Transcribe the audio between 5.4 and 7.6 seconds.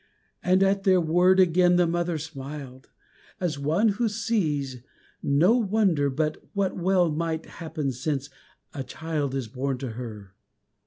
wonder but what well might